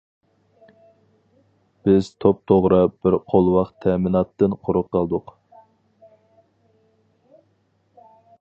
[1.89, 5.35] بىز توپتوغرا بىر قولۋاق تەمىناتتىن قۇرۇق قالدۇق.